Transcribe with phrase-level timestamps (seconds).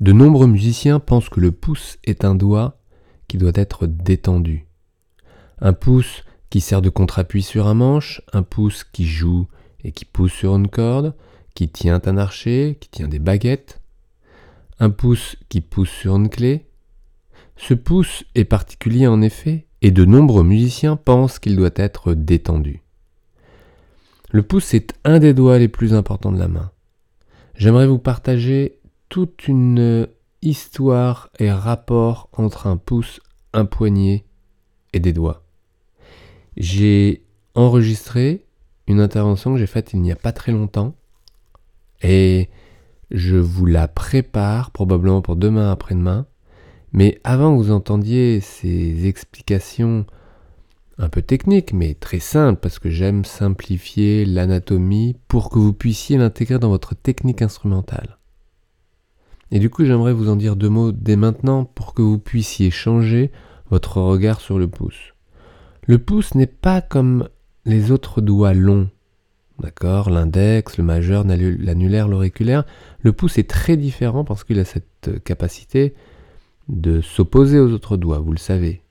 [0.00, 2.78] De nombreux musiciens pensent que le pouce est un doigt
[3.28, 4.66] qui doit être détendu.
[5.58, 9.46] Un pouce qui sert de contre-appui sur un manche, un pouce qui joue
[9.82, 11.14] et qui pousse sur une corde,
[11.54, 13.80] qui tient un archer, qui tient des baguettes,
[14.78, 16.66] un pouce qui pousse sur une clé.
[17.56, 22.82] Ce pouce est particulier en effet, et de nombreux musiciens pensent qu'il doit être détendu.
[24.30, 26.70] Le pouce est un des doigts les plus importants de la main.
[27.54, 28.75] J'aimerais vous partager
[29.08, 30.08] toute une
[30.42, 33.20] histoire et rapport entre un pouce,
[33.52, 34.24] un poignet
[34.92, 35.44] et des doigts.
[36.56, 37.24] J'ai
[37.54, 38.44] enregistré
[38.86, 40.94] une intervention que j'ai faite il n'y a pas très longtemps
[42.02, 42.48] et
[43.10, 46.26] je vous la prépare probablement pour demain après-demain.
[46.92, 50.06] Mais avant que vous entendiez ces explications
[50.98, 56.16] un peu techniques, mais très simples, parce que j'aime simplifier l'anatomie pour que vous puissiez
[56.16, 58.18] l'intégrer dans votre technique instrumentale.
[59.50, 62.70] Et du coup, j'aimerais vous en dire deux mots dès maintenant pour que vous puissiez
[62.70, 63.30] changer
[63.70, 65.14] votre regard sur le pouce.
[65.86, 67.28] Le pouce n'est pas comme
[67.64, 68.88] les autres doigts longs.
[69.60, 70.10] D'accord?
[70.10, 72.64] L'index, le majeur, l'annulaire, l'auriculaire.
[73.00, 75.94] Le pouce est très différent parce qu'il a cette capacité
[76.68, 78.82] de s'opposer aux autres doigts, vous le savez.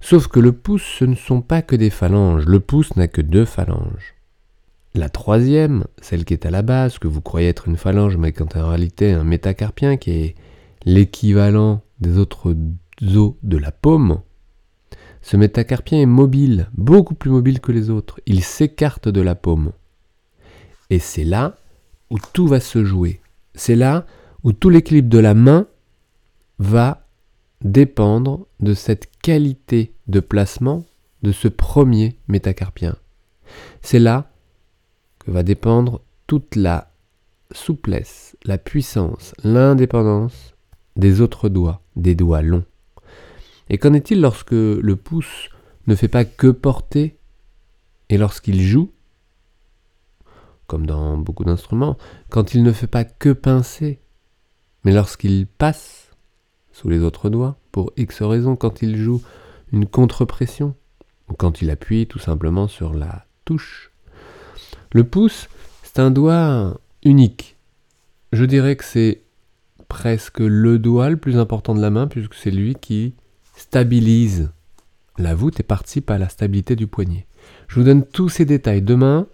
[0.00, 2.46] Sauf que le pouce, ce ne sont pas que des phalanges.
[2.46, 4.14] Le pouce n'a que deux phalanges.
[4.94, 8.32] La troisième, celle qui est à la base, que vous croyez être une phalange, mais
[8.32, 10.34] qui en réalité un métacarpien, qui est
[10.84, 12.56] l'équivalent des autres
[13.02, 14.20] os de la paume,
[15.22, 18.20] ce métacarpien est mobile, beaucoup plus mobile que les autres.
[18.26, 19.72] Il s'écarte de la paume.
[20.88, 21.56] Et c'est là
[22.10, 23.20] où tout va se jouer.
[23.54, 24.06] C'est là
[24.42, 25.66] où tout l'équilibre de la main
[26.58, 27.06] va
[27.62, 30.84] dépendre de cette qualité de placement
[31.22, 32.96] de ce premier métacarpien.
[33.82, 34.29] C'est là
[35.30, 36.90] va dépendre toute la
[37.52, 40.54] souplesse, la puissance, l'indépendance
[40.96, 42.64] des autres doigts, des doigts longs.
[43.68, 45.48] Et qu'en est-il lorsque le pouce
[45.86, 47.16] ne fait pas que porter
[48.08, 48.90] et lorsqu'il joue,
[50.66, 51.96] comme dans beaucoup d'instruments,
[52.28, 54.00] quand il ne fait pas que pincer,
[54.84, 56.10] mais lorsqu'il passe
[56.72, 59.22] sous les autres doigts, pour X raisons, quand il joue
[59.72, 60.74] une contre-pression,
[61.28, 63.89] ou quand il appuie tout simplement sur la touche
[64.92, 65.48] le pouce,
[65.82, 67.56] c'est un doigt unique.
[68.32, 69.22] Je dirais que c'est
[69.88, 73.14] presque le doigt le plus important de la main puisque c'est lui qui
[73.56, 74.50] stabilise
[75.18, 77.26] la voûte et participe à la stabilité du poignet.
[77.68, 79.26] Je vous donne tous ces détails demain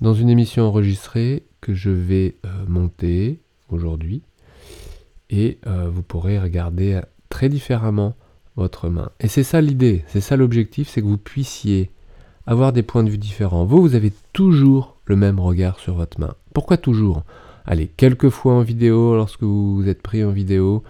[0.00, 4.22] dans une émission enregistrée que je vais euh, monter aujourd'hui
[5.30, 8.14] et euh, vous pourrez regarder très différemment
[8.56, 9.10] votre main.
[9.20, 11.90] Et c'est ça l'idée, c'est ça l'objectif, c'est que vous puissiez
[12.48, 13.66] avoir des points de vue différents.
[13.66, 16.32] Vous, vous avez toujours le même regard sur votre main.
[16.54, 17.22] Pourquoi toujours?
[17.66, 20.82] Allez, quelques fois en vidéo, lorsque vous êtes pris en vidéo,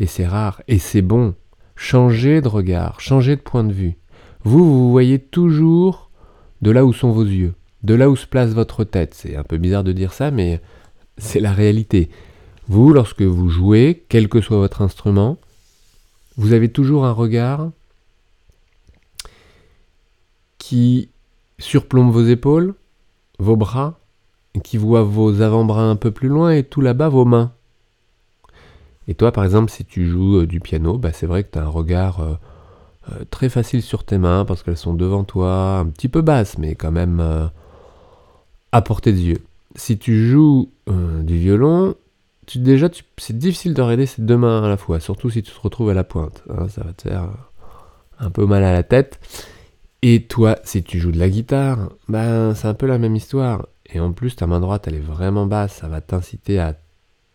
[0.00, 1.34] et c'est rare, et c'est bon.
[1.76, 3.96] Changez de regard, changez de point de vue.
[4.42, 6.10] Vous, vous voyez toujours
[6.62, 7.54] de là où sont vos yeux,
[7.84, 9.14] de là où se place votre tête.
[9.14, 10.60] C'est un peu bizarre de dire ça, mais
[11.16, 12.10] c'est la réalité.
[12.66, 15.38] Vous, lorsque vous jouez, quel que soit votre instrument,
[16.36, 17.70] vous avez toujours un regard
[20.68, 21.08] qui
[21.58, 22.74] surplombe vos épaules,
[23.38, 23.98] vos bras,
[24.62, 27.52] qui voit vos avant-bras un peu plus loin et tout là-bas vos mains.
[29.06, 31.58] Et toi, par exemple, si tu joues euh, du piano, bah, c'est vrai que tu
[31.58, 32.34] as un regard euh,
[33.10, 36.58] euh, très facile sur tes mains parce qu'elles sont devant toi, un petit peu basses,
[36.58, 37.50] mais quand même
[38.72, 39.42] à portée de yeux.
[39.74, 40.68] Si tu joues
[41.22, 41.94] du violon,
[42.56, 45.60] déjà, c'est difficile de regarder ces deux mains à la fois, surtout si tu te
[45.60, 46.44] retrouves à la pointe.
[46.50, 47.30] Hein, ça va te faire
[48.18, 49.18] un peu mal à la tête.
[50.02, 53.66] Et toi, si tu joues de la guitare, ben c'est un peu la même histoire.
[53.86, 56.76] Et en plus, ta main droite, elle est vraiment basse, ça va t'inciter à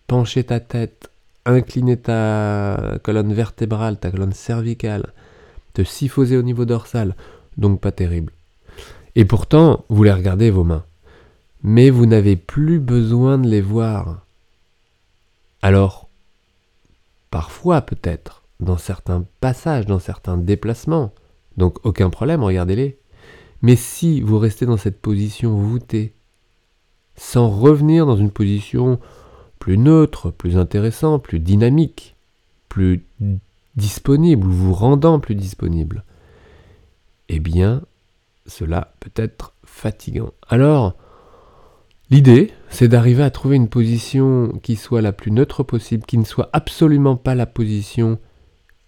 [0.07, 1.09] pencher ta tête,
[1.45, 5.11] incliner ta colonne vertébrale, ta colonne cervicale,
[5.73, 7.15] te syphoser au niveau dorsal,
[7.57, 8.31] donc pas terrible.
[9.15, 10.85] Et pourtant, vous les regardez vos mains.
[11.63, 14.25] Mais vous n'avez plus besoin de les voir.
[15.61, 16.09] Alors,
[17.29, 21.13] parfois peut-être, dans certains passages, dans certains déplacements,
[21.57, 22.97] donc aucun problème, regardez-les.
[23.61, 26.13] Mais si vous restez dans cette position voûtée,
[27.15, 28.99] sans revenir dans une position
[29.59, 32.15] plus neutre, plus intéressante, plus dynamique,
[32.67, 33.05] plus
[33.75, 36.03] disponible, vous rendant plus disponible,
[37.29, 37.83] eh bien,
[38.45, 40.33] cela peut être fatigant.
[40.49, 40.95] Alors,
[42.09, 46.25] l'idée, c'est d'arriver à trouver une position qui soit la plus neutre possible, qui ne
[46.25, 48.19] soit absolument pas la position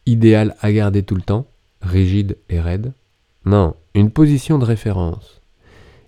[0.06, 1.47] idéale à garder tout le temps,
[1.85, 2.93] rigide et raide.
[3.45, 5.41] Non, une position de référence.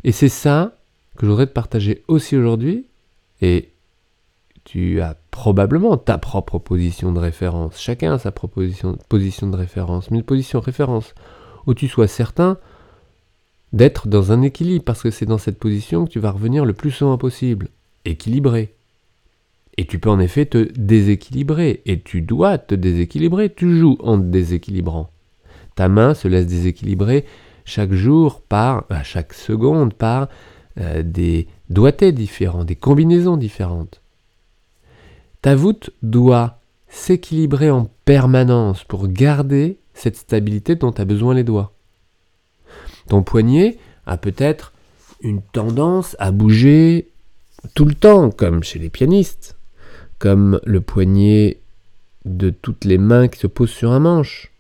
[0.03, 0.77] Et c'est ça
[1.15, 2.85] que je voudrais te partager aussi aujourd'hui.
[3.41, 3.69] Et
[4.63, 7.79] tu as probablement ta propre position de référence.
[7.79, 11.13] Chacun a sa proposition, position de référence, mais une position de référence
[11.67, 12.57] où tu sois certain
[13.73, 16.73] d'être dans un équilibre, parce que c'est dans cette position que tu vas revenir le
[16.73, 17.69] plus souvent possible,
[18.05, 18.73] équilibré.
[19.77, 24.17] Et tu peux en effet te déséquilibrer, et tu dois te déséquilibrer, tu joues en
[24.17, 25.11] te déséquilibrant.
[25.77, 27.23] Ta main se laisse déséquilibrer
[27.63, 30.27] chaque jour par, à chaque seconde par
[30.79, 34.01] euh, des doigtés différents, des combinaisons différentes.
[35.43, 36.57] Ta voûte doit
[36.87, 41.73] s'équilibrer en permanence pour garder cette stabilité dont as besoin les doigts.
[43.07, 43.77] Ton poignet
[44.07, 44.73] a peut-être
[45.21, 47.07] une tendance à bouger
[47.75, 49.57] tout le temps, comme chez les pianistes,
[50.17, 51.59] comme le poignet
[52.25, 54.51] de toutes les mains qui se posent sur un manche.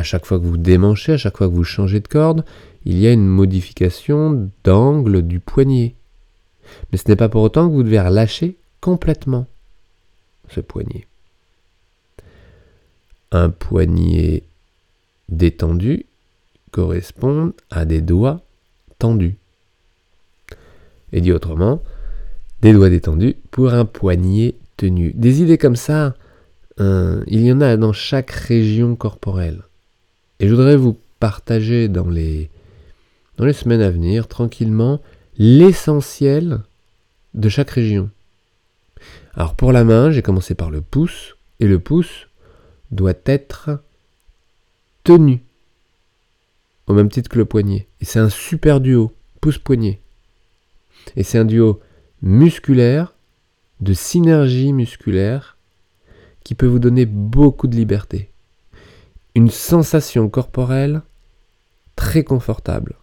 [0.00, 2.42] À chaque fois que vous démanchez, à chaque fois que vous changez de corde,
[2.86, 5.94] il y a une modification d'angle du poignet.
[6.90, 9.46] Mais ce n'est pas pour autant que vous devez relâcher complètement
[10.48, 11.06] ce poignet.
[13.30, 14.44] Un poignet
[15.28, 16.06] détendu
[16.70, 18.40] correspond à des doigts
[18.98, 19.36] tendus.
[21.12, 21.82] Et dit autrement,
[22.62, 25.12] des doigts détendus pour un poignet tenu.
[25.14, 26.14] Des idées comme ça,
[26.78, 29.64] hein, il y en a dans chaque région corporelle.
[30.40, 32.50] Et je voudrais vous partager dans les,
[33.36, 35.00] dans les semaines à venir, tranquillement,
[35.36, 36.60] l'essentiel
[37.34, 38.10] de chaque région.
[39.34, 42.26] Alors pour la main, j'ai commencé par le pouce, et le pouce
[42.90, 43.82] doit être
[45.04, 45.42] tenu,
[46.86, 47.86] au même titre que le poignet.
[48.00, 50.00] Et c'est un super duo, pouce-poignet.
[51.16, 51.80] Et c'est un duo
[52.22, 53.14] musculaire,
[53.80, 55.58] de synergie musculaire,
[56.44, 58.30] qui peut vous donner beaucoup de liberté.
[59.34, 61.02] Une sensation corporelle
[61.96, 62.94] très confortable.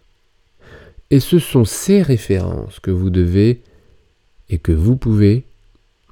[1.10, 3.62] Et ce sont ces références que vous devez
[4.50, 5.44] et que vous pouvez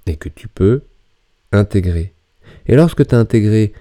[0.07, 0.83] et que tu peux
[1.53, 2.13] intégrer.
[2.67, 3.73] Et lorsque tu as intégré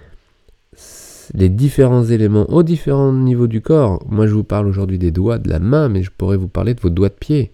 [1.33, 5.39] les différents éléments aux différents niveaux du corps, moi je vous parle aujourd'hui des doigts
[5.39, 7.51] de la main, mais je pourrais vous parler de vos doigts de pied.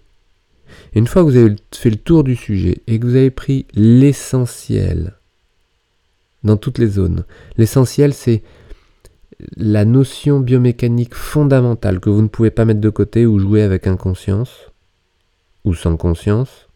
[0.94, 3.66] Une fois que vous avez fait le tour du sujet et que vous avez pris
[3.74, 5.14] l'essentiel
[6.44, 7.24] dans toutes les zones,
[7.56, 8.42] l'essentiel c'est
[9.56, 13.86] la notion biomécanique fondamentale que vous ne pouvez pas mettre de côté ou jouer avec
[13.86, 14.70] inconscience
[15.64, 16.68] ou sans conscience,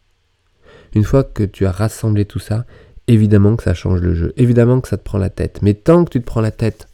[0.93, 2.65] une fois que tu as rassemblé tout ça,
[3.07, 5.61] évidemment que ça change le jeu, évidemment que ça te prend la tête.
[5.61, 6.87] Mais tant que tu te prends la tête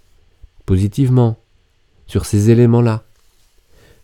[0.66, 1.38] positivement
[2.08, 3.04] sur ces éléments-là,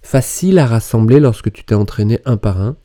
[0.02, 2.76] facile à rassembler lorsque tu t'es entraîné un par un,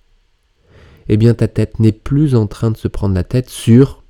[1.08, 4.03] eh bien ta tête n'est plus en train de se prendre la tête sur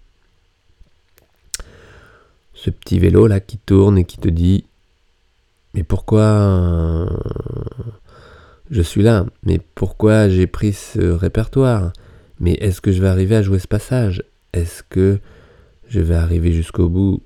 [2.65, 4.65] ce petit vélo là qui tourne et qui te dit
[5.75, 7.09] mais pourquoi
[8.71, 9.27] je suis là?
[9.43, 11.93] Mais pourquoi j'ai pris ce répertoire?
[12.41, 14.23] Mais est-ce que je vais arriver à jouer ce passage?
[14.53, 15.19] Est-ce que
[15.89, 17.23] je vais arriver jusqu'au bout?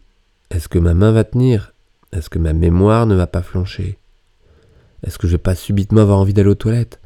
[0.51, 1.75] Est-ce que ma main va tenir?
[2.13, 3.99] Est-ce que ma mémoire ne va pas flancher?
[5.07, 7.01] Est-ce que je vais pas subitement avoir envie d'aller aux toilettes?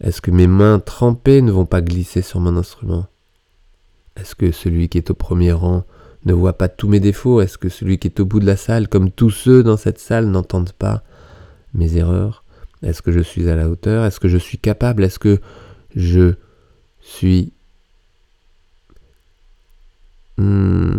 [0.00, 3.06] Est-ce que mes mains trempées ne vont pas glisser sur mon instrument?
[4.16, 5.84] Est-ce que celui qui est au premier rang
[6.24, 7.40] ne voit pas tous mes défauts.
[7.40, 9.98] Est-ce que celui qui est au bout de la salle, comme tous ceux dans cette
[9.98, 11.02] salle, n'entendent pas
[11.74, 12.44] mes erreurs?
[12.82, 14.04] Est-ce que je suis à la hauteur?
[14.04, 15.04] Est-ce que je suis capable?
[15.04, 15.40] Est-ce que
[15.94, 16.34] je
[17.00, 17.52] suis
[20.38, 20.98] hmm,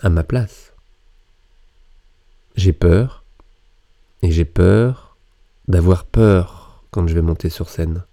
[0.00, 0.72] à ma place?
[2.56, 3.24] J'ai peur,
[4.22, 5.16] et j'ai peur
[5.68, 8.04] d'avoir peur quand je vais monter sur scène.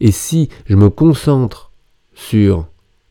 [0.00, 1.70] Et si je me concentre
[2.14, 2.66] sur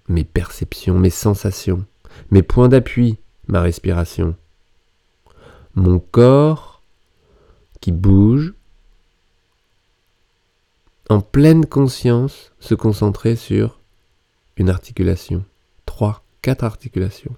[0.09, 1.85] mes perceptions, mes sensations,
[2.31, 4.35] mes points d'appui, ma respiration,
[5.75, 6.81] mon corps
[7.81, 8.53] qui bouge,
[11.09, 13.79] en pleine conscience, se concentrer sur
[14.57, 15.43] une articulation,
[15.85, 17.35] trois, quatre articulations,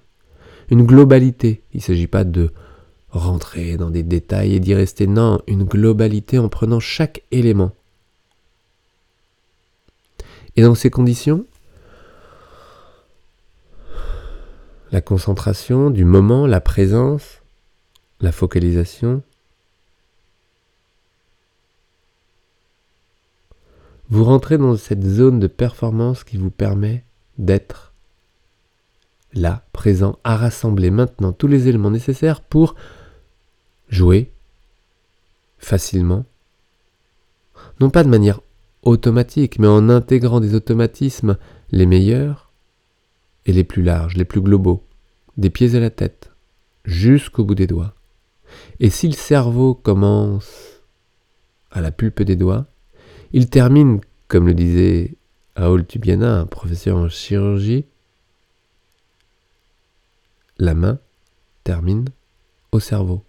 [0.69, 1.63] une globalité.
[1.73, 2.51] Il ne s'agit pas de
[3.09, 7.71] rentrer dans des détails et d'y rester, non, une globalité en prenant chaque élément.
[10.55, 11.45] Et dans ces conditions,
[14.91, 17.41] la concentration du moment, la présence,
[18.19, 19.23] la focalisation.
[24.09, 27.03] Vous rentrez dans cette zone de performance qui vous permet
[27.37, 27.93] d'être
[29.33, 32.75] là, présent, à rassembler maintenant tous les éléments nécessaires pour
[33.87, 34.29] jouer
[35.57, 36.25] facilement,
[37.79, 38.41] non pas de manière
[38.83, 41.37] automatique, mais en intégrant des automatismes
[41.71, 42.50] les meilleurs,
[43.45, 44.83] et les plus larges, les plus globaux,
[45.37, 46.31] des pieds à la tête,
[46.85, 47.93] jusqu'au bout des doigts.
[48.79, 50.81] Et si le cerveau commence
[51.71, 52.65] à la pulpe des doigts,
[53.33, 55.15] il termine, comme le disait
[55.55, 57.85] Raoul Tubiana, un professeur en chirurgie,
[60.57, 60.99] la main
[61.63, 62.05] termine
[62.71, 63.23] au cerveau.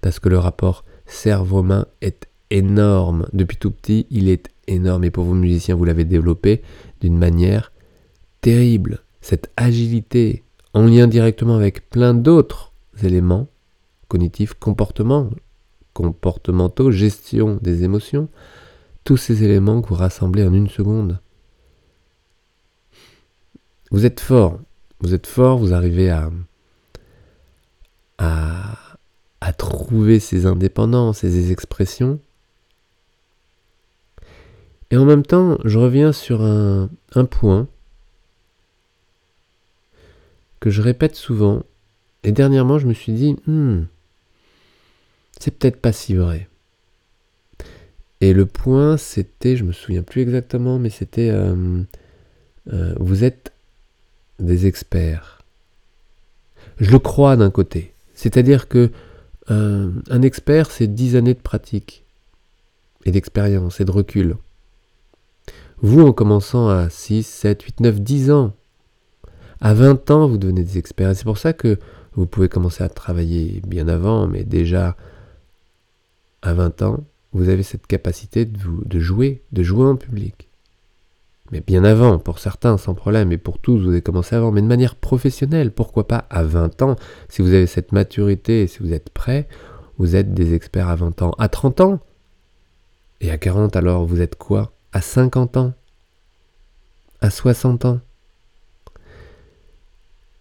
[0.00, 3.26] Parce que le rapport cerveau-main est énorme.
[3.32, 5.04] Depuis tout petit, il est énorme.
[5.04, 6.62] Et pour vous musiciens, vous l'avez développé
[7.00, 7.72] d'une manière
[8.40, 9.02] terrible.
[9.28, 13.48] Cette agilité, en lien directement avec plein d'autres éléments
[14.06, 15.30] cognitifs, comportements,
[15.94, 18.28] comportementaux, gestion des émotions,
[19.02, 21.18] tous ces éléments que vous rassemblez en une seconde.
[23.90, 24.60] Vous êtes fort,
[25.00, 26.30] vous êtes fort, vous arrivez à,
[29.58, 32.20] trouver ces indépendances et ces expressions.
[34.92, 36.88] Et en même temps, je reviens sur un
[37.28, 37.66] point
[40.70, 41.62] je répète souvent.
[42.24, 43.84] Et dernièrement, je me suis dit, hmm,
[45.38, 46.48] c'est peut-être pas si vrai.
[48.20, 51.82] Et le point, c'était, je me souviens plus exactement, mais c'était, euh,
[52.72, 53.52] euh, vous êtes
[54.38, 55.42] des experts.
[56.78, 57.92] Je le crois d'un côté.
[58.14, 58.90] C'est-à-dire que
[59.50, 62.04] euh, un expert, c'est 10 années de pratique
[63.04, 64.36] et d'expérience et de recul.
[65.82, 68.54] Vous, en commençant à 6, 7, 8, 9, 10 ans,
[69.60, 71.10] à 20 ans, vous devenez des experts.
[71.10, 71.78] Et c'est pour ça que
[72.14, 74.96] vous pouvez commencer à travailler bien avant, mais déjà
[76.42, 80.48] à 20 ans, vous avez cette capacité de, de jouer, de jouer en public.
[81.52, 84.62] Mais bien avant, pour certains, sans problème, et pour tous, vous avez commencé avant, mais
[84.62, 85.70] de manière professionnelle.
[85.70, 86.96] Pourquoi pas à 20 ans?
[87.28, 89.46] Si vous avez cette maturité et si vous êtes prêt,
[89.98, 91.34] vous êtes des experts à 20 ans.
[91.38, 92.00] À 30 ans?
[93.20, 94.72] Et à 40 alors, vous êtes quoi?
[94.92, 95.72] À 50 ans?
[97.20, 98.00] À 60 ans?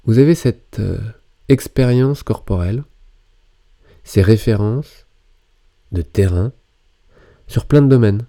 [0.06, 1.00] Vous avez cette euh,
[1.50, 2.84] expérience corporelle,
[4.04, 5.08] ces références
[5.92, 6.52] de terrain,
[7.48, 8.26] sur plein de domaines,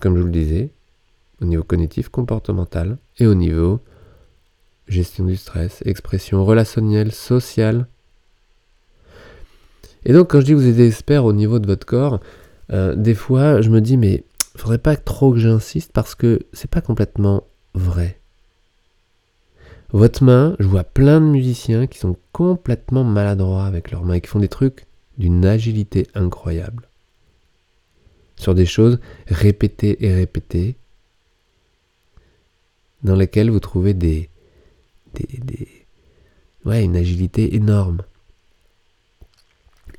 [0.00, 0.70] comme je vous le disais,
[1.40, 3.80] au niveau cognitif, comportemental et au niveau
[4.86, 7.88] gestion du stress, expression relationnelle, sociale.
[10.04, 12.20] Et donc quand je dis que vous êtes expert au niveau de votre corps,
[12.72, 14.22] euh, des fois je me dis mais
[14.54, 18.20] faudrait pas trop que j'insiste parce que c'est pas complètement vrai.
[19.90, 24.20] Votre main, je vois plein de musiciens qui sont complètement maladroits avec leurs mains et
[24.20, 24.86] qui font des trucs
[25.18, 26.88] d'une agilité incroyable
[28.36, 30.76] sur des choses répétées et répétées,
[33.02, 34.28] dans lesquelles vous trouvez des,
[35.14, 35.68] des, des
[36.64, 38.02] ouais, une agilité énorme.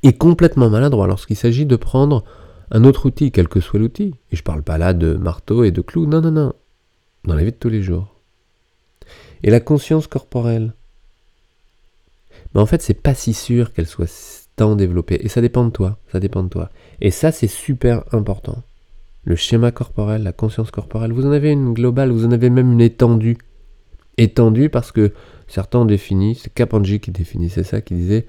[0.02, 2.24] Et complètement maladroit lorsqu'il s'agit de prendre
[2.70, 4.14] un autre outil, quel que soit l'outil.
[4.30, 6.52] Et je ne parle pas là de marteau et de clous, non, non, non.
[7.24, 8.17] Dans la vie de tous les jours.
[9.42, 10.72] Et la conscience corporelle.
[12.54, 14.08] Mais en fait, c'est pas si sûr qu'elle soit
[14.76, 15.18] développé.
[15.22, 16.70] Et ça dépend de toi, ça dépend de toi.
[17.00, 18.62] Et ça, c'est super important.
[19.24, 22.72] Le schéma corporel, la conscience corporelle, vous en avez une globale, vous en avez même
[22.72, 23.38] une étendue.
[24.16, 25.12] Étendue parce que
[25.46, 28.26] certains ont défini, c'est Kapanji qui définissait ça, qui disait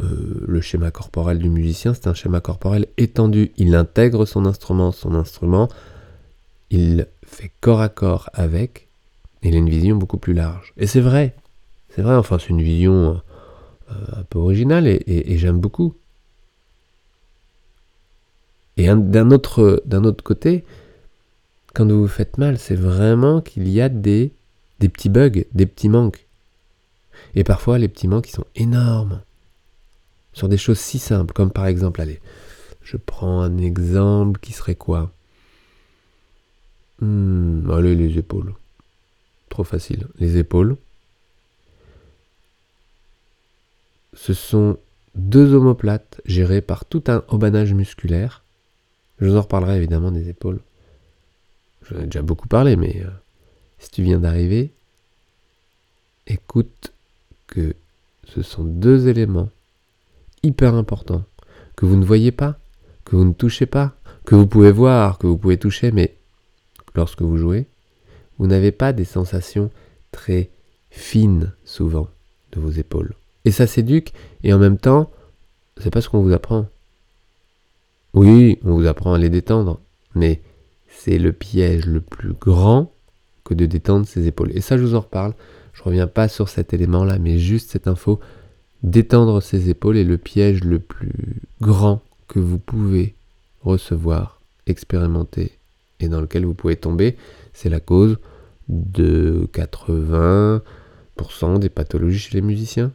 [0.00, 3.52] euh, le schéma corporel du musicien, c'est un schéma corporel étendu.
[3.56, 5.68] Il intègre son instrument, son instrument,
[6.70, 8.88] il fait corps à corps avec,
[9.48, 10.72] il a une vision beaucoup plus large.
[10.76, 11.34] Et c'est vrai,
[11.90, 13.20] c'est vrai, enfin c'est une vision
[13.90, 15.94] euh, un peu original et, j'aime beaucoup.
[18.76, 20.64] Et d'un autre, autre côté,
[21.74, 24.32] quand vous vous faites mal, c'est vraiment qu'il y a des,
[24.80, 26.26] des petits bugs, des petits manques.
[27.34, 29.20] Et parfois, les petits manques, ils sont énormes.
[30.32, 32.20] Sur des choses si simples, comme par exemple, allez,
[32.82, 35.12] je prends un exemple qui serait quoi?
[37.00, 38.54] Hmm, Allez, les épaules.
[39.52, 40.06] Trop facile.
[40.18, 40.78] Les épaules.
[44.14, 44.78] ce sont
[45.14, 48.42] deux omoplates gérées par tout un haubanage musculaire.
[49.20, 50.60] Je vous en reparlerai évidemment des épaules.
[51.82, 53.10] J'en ai déjà beaucoup parlé, mais euh,
[53.78, 54.72] si tu viens d'arriver,
[56.26, 56.92] écoute
[57.46, 57.74] que
[58.24, 59.50] ce sont deux éléments
[60.42, 61.24] hyper importants
[61.76, 62.56] que vous ne voyez pas,
[63.04, 63.94] que vous ne touchez pas,
[64.24, 66.16] que vous pouvez voir, que vous pouvez toucher, mais
[66.94, 67.66] lorsque vous jouez,
[68.42, 69.70] vous n'avez pas des sensations
[70.10, 70.50] très
[70.90, 72.08] fines souvent
[72.50, 73.14] de vos épaules.
[73.44, 75.12] Et ça s'éduque, et en même temps,
[75.76, 76.66] c'est pas ce qu'on vous apprend.
[78.14, 79.78] Oui, on vous apprend à les détendre,
[80.16, 80.40] mais
[80.88, 82.90] c'est le piège le plus grand
[83.44, 84.50] que de détendre ses épaules.
[84.56, 85.34] Et ça, je vous en reparle.
[85.72, 88.18] Je reviens pas sur cet élément-là, mais juste cette info.
[88.82, 93.14] Détendre ses épaules est le piège le plus grand que vous pouvez
[93.62, 95.52] recevoir, expérimenter
[96.00, 97.16] et dans lequel vous pouvez tomber.
[97.52, 98.18] C'est la cause
[98.68, 102.92] de 80% des pathologies chez les musiciens.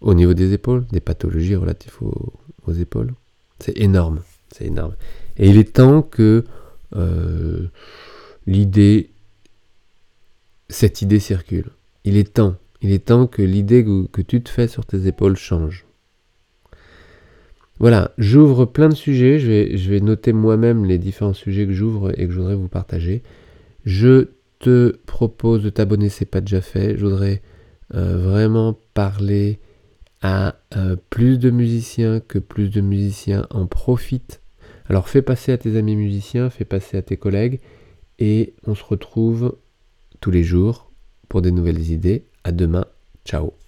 [0.00, 3.14] Au niveau des épaules, des pathologies relatives aux, épaules.
[3.60, 4.20] C'est énorme,
[4.52, 4.94] c'est énorme.
[5.38, 6.44] Et il est temps que
[6.94, 7.66] euh,
[8.46, 9.10] l'idée,
[10.68, 11.70] cette idée circule.
[12.04, 15.36] Il est temps, Il est temps que l'idée que tu te fais sur tes épaules
[15.36, 15.86] change.
[17.78, 21.72] Voilà, j'ouvre plein de sujets, je vais, je vais noter moi-même les différents sujets que
[21.72, 23.22] j'ouvre et que je voudrais vous partager.
[23.84, 26.96] Je te propose de t'abonner, c'est pas déjà fait.
[26.96, 27.42] Je voudrais
[27.94, 29.60] euh, vraiment parler
[30.22, 34.40] à euh, plus de musiciens, que plus de musiciens en profitent.
[34.88, 37.60] Alors fais passer à tes amis musiciens, fais passer à tes collègues
[38.18, 39.56] et on se retrouve
[40.20, 40.90] tous les jours
[41.28, 42.26] pour des nouvelles idées.
[42.44, 42.86] À demain,
[43.24, 43.65] ciao